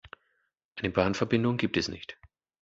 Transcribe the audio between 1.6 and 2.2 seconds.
es nicht.